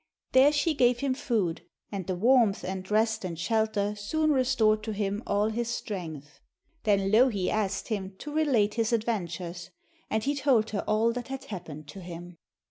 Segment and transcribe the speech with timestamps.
[0.31, 4.93] There she gave him food, and the warmth and rest and shelter soon restored to
[4.93, 6.39] him all his strength.
[6.85, 9.69] Then Louhi asked him to relate his adventures,
[10.09, 12.39] and he told her all that had happened to him.